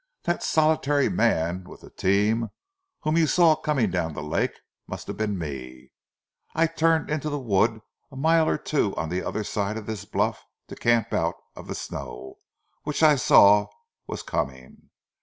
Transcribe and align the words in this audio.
"That 0.23 0.41
solitary 0.41 1.09
man 1.09 1.63
with 1.65 1.81
the 1.81 1.91
team 1.91 2.49
whom 3.01 3.17
you 3.17 3.27
saw 3.27 3.55
coming 3.55 3.91
down 3.91 4.13
the 4.15 4.23
lake, 4.23 4.53
must 4.87 5.05
have 5.05 5.15
been 5.17 5.37
me. 5.37 5.91
I 6.55 6.65
turned 6.65 7.11
into 7.11 7.29
the 7.29 7.37
wood 7.37 7.81
a 8.11 8.15
mile 8.15 8.49
or 8.49 8.57
two 8.57 8.95
on 8.95 9.09
the 9.09 9.21
other 9.23 9.43
side 9.43 9.77
of 9.77 9.85
this 9.85 10.05
bluff 10.05 10.43
to 10.69 10.75
camp 10.75 11.13
out 11.13 11.35
of 11.55 11.67
the 11.67 11.75
snow 11.75 12.39
which 12.81 13.03
I 13.03 13.15
saw 13.15 13.67
was 14.07 14.23
coming. 14.23 14.89